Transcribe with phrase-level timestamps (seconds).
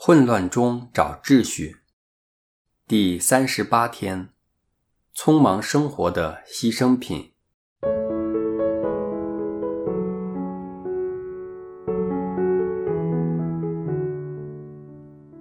[0.00, 1.78] 混乱中找秩序。
[2.86, 4.28] 第三十八天，
[5.12, 7.32] 匆忙生活的牺牲品。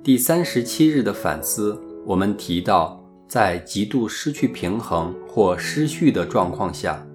[0.03, 2.99] 第三十七日的反思，我们提到，
[3.29, 7.05] 在极度失去平衡或失序的状况下，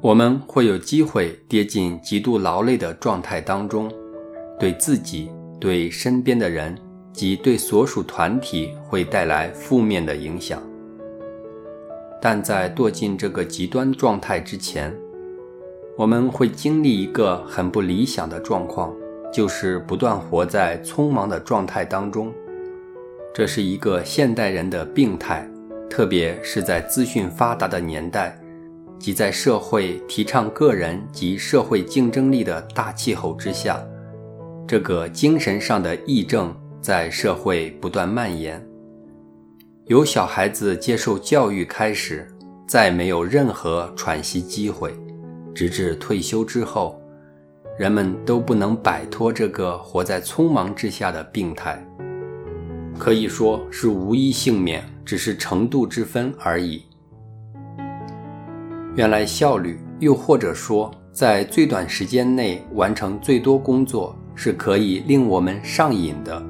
[0.00, 3.92] 我们会有机会跌进极度劳累的状态当中，
[4.56, 5.28] 对自己、
[5.58, 6.78] 对身边的人。
[7.12, 10.62] 即对所属团体会带来负面的影响，
[12.20, 14.96] 但在堕进这个极端状态之前，
[15.96, 18.94] 我们会经历一个很不理想的状况，
[19.30, 22.32] 就是不断活在匆忙的状态当中。
[23.34, 25.46] 这是一个现代人的病态，
[25.90, 28.40] 特别是在资讯发达的年代，
[28.98, 33.78] 及在社会提倡个人及社会竞争力的大气候之下，
[34.66, 36.54] 这个精神上的癔症。
[36.82, 38.60] 在社会不断蔓延，
[39.86, 42.26] 由小孩子接受教育开始，
[42.66, 44.92] 再没有任何喘息机会，
[45.54, 47.00] 直至退休之后，
[47.78, 51.80] 人们都不能摆脱这个活在匆忙之下的病态，
[52.98, 56.82] 可以说是无一幸免，只是程度之分而已。
[58.96, 66.44] 原来效率，又或者说在最短时间内完成最多工作，是可以令我们上瘾的。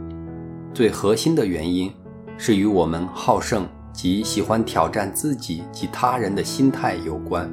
[0.75, 1.93] 最核心的原因
[2.39, 7.51] 是与我们好胜及喜欢挑战自己及他人的心态有关。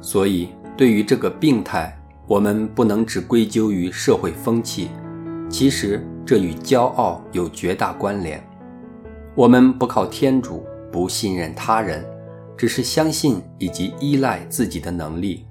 [0.00, 4.88] 所以，对于这个病态，我们不能只归咎于社会风气，
[5.48, 8.42] 其实这与骄傲有绝大关联。
[9.36, 12.04] 我们不靠天主，不信任他人，
[12.56, 15.46] 只是相信以及依赖自己的能力，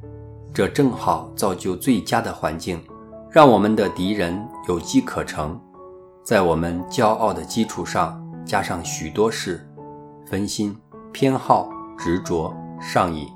[0.53, 2.79] 这正好造就最佳的环境，
[3.31, 5.59] 让我们的敌人有机可乘。
[6.23, 9.67] 在我们骄傲的基础上，加上许多事，
[10.25, 10.73] 分心、
[11.11, 13.27] 偏好、执着、上瘾，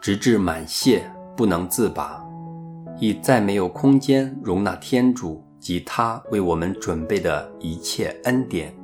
[0.00, 1.02] 直至满泻
[1.36, 2.20] 不能自拔，
[2.98, 8.74] 已再没有空间容纳天主及他为我们准备的一切恩典。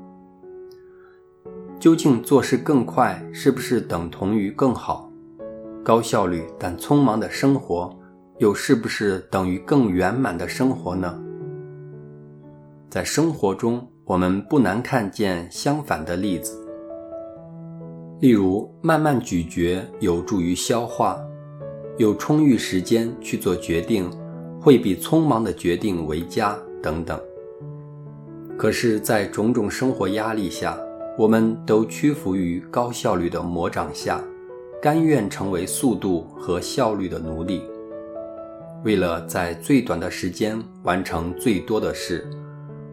[1.81, 5.11] 究竟做事更快，是不是等同于更好？
[5.85, 7.93] 高效率但匆忙的生活，
[8.39, 11.25] 又是不是等于更圆满的生活呢？
[12.91, 16.59] 在生活中，我们不难看见相反的例子。
[18.21, 21.21] 例如，慢慢咀嚼有助于消化，
[21.99, 24.11] 有充裕时间去做决定，
[24.59, 27.21] 会比匆忙的决定为佳等等。
[28.57, 30.77] 可是，在种种生活压力下，
[31.19, 34.19] 我们都屈服于高效率的魔掌下，
[34.81, 37.61] 甘愿成为速度和效率的奴隶，
[38.83, 42.27] 为了在最短的时间完成最多的事。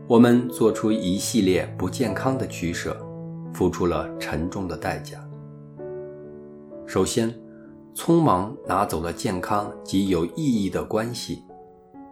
[0.08, 2.96] 我们做出一系列不健康的取舍，
[3.52, 5.18] 付出了沉重的代价。
[6.86, 7.34] 首先，
[7.96, 11.44] 匆忙拿走了健康及有意义的关系，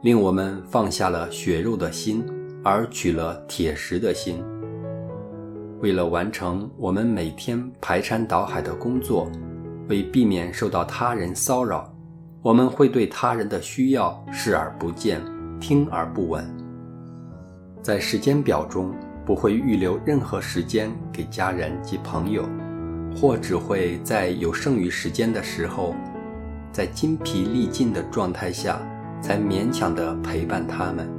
[0.01, 2.25] 令我们放下了血肉的心，
[2.63, 4.43] 而取了铁石的心。
[5.79, 9.31] 为了完成我们每天排山倒海的工作，
[9.87, 11.93] 为避免受到他人骚扰，
[12.41, 15.21] 我们会对他人的需要视而不见，
[15.59, 16.62] 听而不闻。
[17.83, 18.95] 在时间表中
[19.25, 22.47] 不会预留任何时间给家人及朋友，
[23.13, 25.93] 或只会在有剩余时间的时候，
[26.71, 28.79] 在筋疲力尽的状态下
[29.21, 31.09] 才勉强地陪伴他们。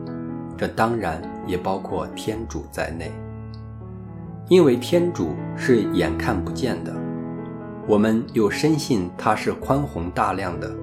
[0.57, 3.13] 这当然也包括天主在内，
[4.49, 6.95] 因为天主是眼看不见的，
[7.87, 10.75] 我们又深信他是宽宏大量的，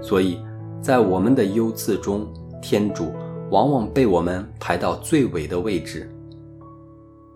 [0.00, 0.42] 所以
[0.80, 2.26] 在我们的忧次中，
[2.62, 3.12] 天主。
[3.50, 6.10] 往往被我们排到最尾的位置。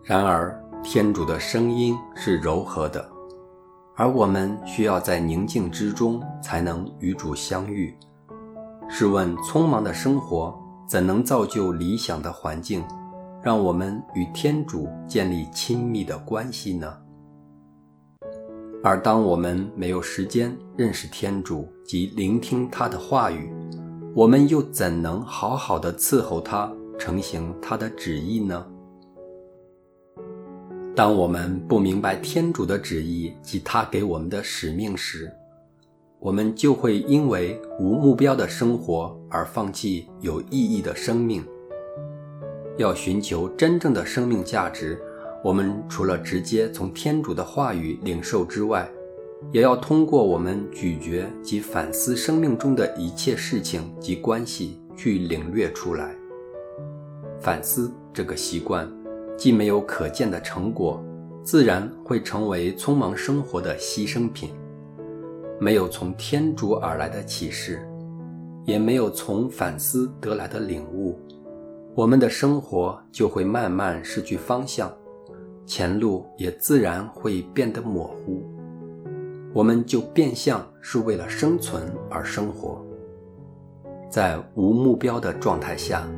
[0.02, 3.08] 然而，天主的声音是柔和的，
[3.94, 7.94] 而我们需要在宁静之中才能与主相遇。
[8.88, 10.54] 试问，匆忙的生活
[10.86, 12.84] 怎能造就理想的环境，
[13.40, 16.94] 让我们与天主建立亲密的关系呢？
[18.84, 23.54] 而当我们没有时间认识天主及聆听他的话语，
[24.14, 28.66] 我们又怎能好好的伺候他，成行他的旨意呢？
[30.94, 35.32] 当我们不明白天主的旨意及他给我们的使命时，
[36.18, 41.42] 我们就会因为无目标的生活而放弃有意义的生命。
[42.76, 45.00] 要寻求真正的生命价值，
[45.42, 48.86] 我们除了直接从天主的话语领受之外，
[49.50, 56.14] 也要通过我们咀嚼及反思生命中的一切事情及关系去领略出来。
[57.40, 58.90] 反思这个习惯，
[59.36, 61.02] 既没有可见的成果，
[61.42, 64.50] 自然会成为匆忙生活的牺牲品。
[65.58, 67.86] 没有从天主而来的启示，
[68.64, 71.18] 也没有从反思得来的领悟，
[71.94, 74.92] 我们的生活就会慢慢失去方向，
[75.66, 78.44] 前路也自然会变得模糊。
[79.54, 82.82] 我们就变相是为了生存而生活，
[84.08, 86.08] 在无目标的状态下，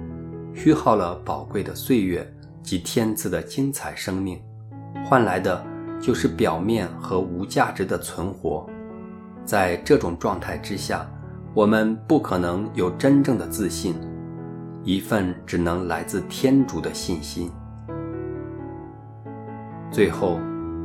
[0.55, 2.25] 虚耗了宝贵的岁月
[2.63, 4.41] 及天赐的精彩生命，
[5.05, 5.65] 换来的
[6.01, 8.65] 就是表面和无价值的存活。
[9.45, 11.05] 在这种状态之下，
[11.55, 13.97] 我们不可能有真正的自信，
[14.85, 17.51] 一份只能来自天主的信心。
[19.91, 20.39] 最后，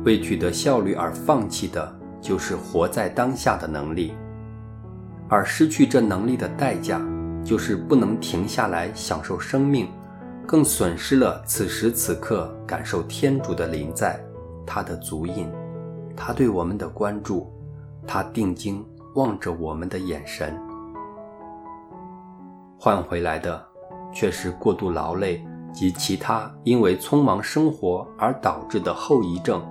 [0.04, 1.99] 为取得效率而放弃的。
[2.20, 4.14] 就是活在当下的能力，
[5.28, 7.00] 而失去这能力的代价，
[7.44, 9.88] 就是不能停下来享受生命，
[10.46, 14.20] 更损失了此时此刻感受天主的临在，
[14.66, 15.50] 他的足印，
[16.16, 17.50] 他对我们的关注，
[18.06, 18.84] 他定睛
[19.14, 20.56] 望着我们的眼神，
[22.78, 23.64] 换回来的
[24.12, 29.62] 却是过度劳累及其他因为匆忙生活而导致的后遗症。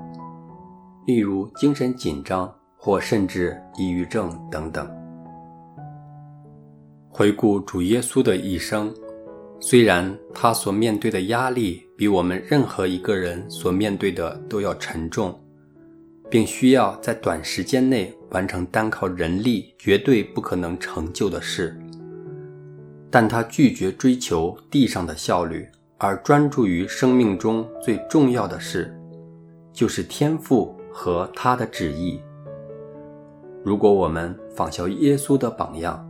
[1.10, 4.88] 例如精神紧张，或甚至抑郁症等等。
[7.10, 8.94] 回顾主耶稣的一生，
[9.60, 15.36] 虽然他所面对的压力比我们任何一个人所面对的都要沉重，
[16.30, 21.76] 并需要在短时间内完成单靠人力绝对不可能成就的事，
[23.10, 25.68] 但他拒绝追求地上的效率，
[25.98, 28.96] 而专注于生命中最重要的事，
[29.74, 30.76] 就是天赋。
[30.92, 32.22] 和他的旨意。
[33.64, 36.06] 如果我们仿效耶稣的榜样，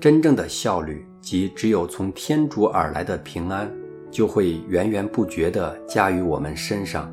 [0.00, 3.70] 真正的效率及只有从天主而来的平安，
[4.10, 7.10] 就会源源不绝地加于我们身上。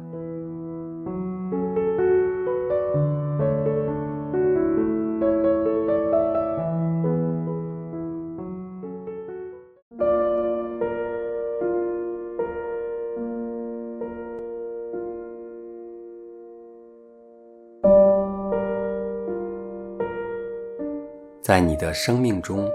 [21.52, 22.72] 在你的生命中，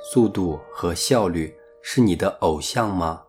[0.00, 3.22] 速度和效率是你的偶像吗？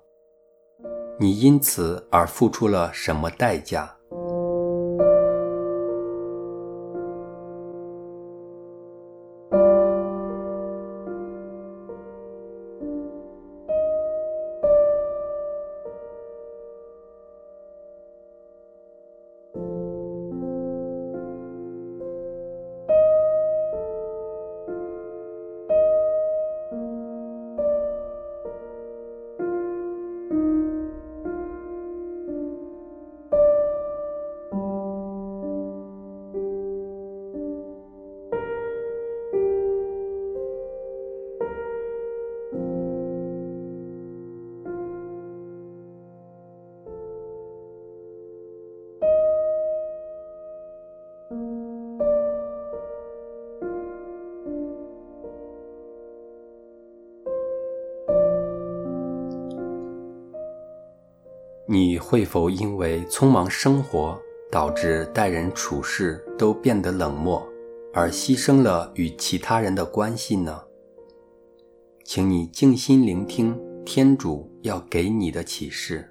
[1.19, 3.93] 你因此而付出了什么代价？
[61.75, 64.17] 你会否因为匆忙生活
[64.49, 67.45] 导致待人处事都变得冷漠，
[67.93, 70.57] 而牺牲了与其他人的关系呢？
[72.05, 76.09] 请你静心聆听天主要给你的启示。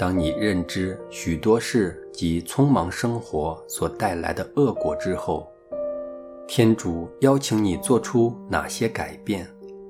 [0.00, 5.46] 当你认知许多事及匆忙生活所带来的恶果之后，
[6.48, 9.46] 天主邀请你做出哪些改变，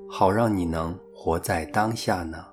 [0.09, 2.45] 好让你能活在当下呢？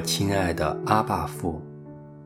[0.00, 1.60] 亲爱的阿爸父，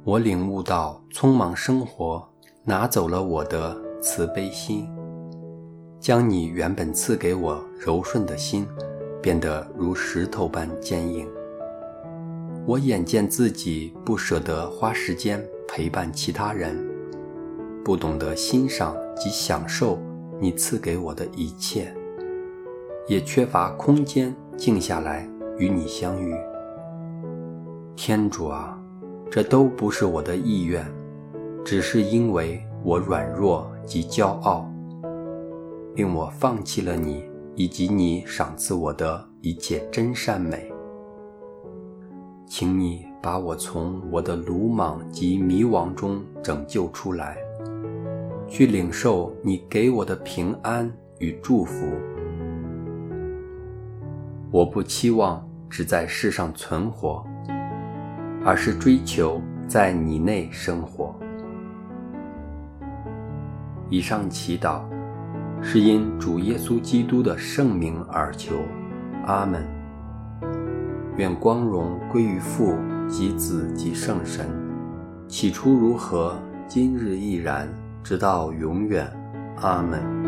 [0.05, 2.27] 我领悟到匆忙生活
[2.65, 4.89] 拿走了我的慈悲心，
[5.99, 8.67] 将你原本赐给我柔顺的心
[9.21, 11.29] 变得如石头般坚硬。
[12.67, 16.77] 我眼见自己不舍得花时间陪伴其他人，
[17.85, 19.99] 不懂得欣赏及享受
[20.41, 21.95] 你赐给我的一切，
[23.07, 25.29] 也缺乏空间静下来
[25.59, 26.35] 与你相遇。
[27.97, 28.77] 天主啊，
[29.31, 30.85] 这都不是我的意愿，
[31.65, 34.69] 只是因为我软弱及骄傲，
[35.95, 37.25] 令我放弃了你
[37.55, 40.71] 以及你赏赐我的一切真善美。
[42.47, 47.39] 请你把我从我的鲁莽及迷惘中拯救出来，
[48.49, 51.87] 去领受你给我的平安与祝福。
[54.51, 57.25] 我不期望只在世上存活，
[58.45, 61.19] 而是追求在你内生活。
[63.89, 64.83] 以上祈祷
[65.63, 68.57] 是因主耶稣基督的圣名而求，
[69.27, 69.65] 阿门。
[71.17, 72.77] 愿光荣归于父
[73.09, 74.47] 及子及圣神，
[75.29, 76.37] 起初如何，
[76.67, 77.69] 今日亦然，
[78.03, 79.09] 直到永远，
[79.61, 80.24] 阿门。